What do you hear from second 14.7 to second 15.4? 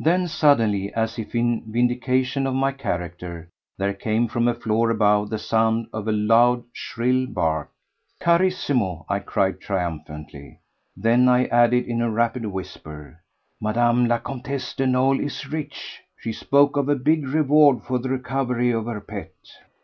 de Nolé